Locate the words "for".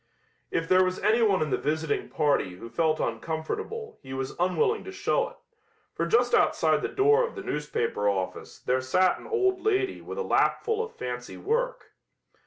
5.93-6.07